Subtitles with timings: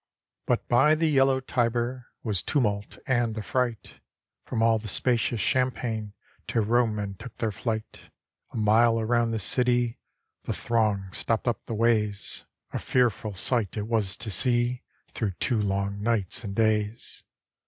[0.47, 3.99] But by the yellow Tiber Was tumult and affright:
[4.47, 6.13] From all the spacious champaign
[6.47, 8.09] To Rome men took their flight.
[8.51, 9.99] A mile around the city,
[10.45, 14.81] The throng stopped up the ways; 272 HORATIUS A fearful sight it was to see
[15.11, 17.23] Through two long nights and days.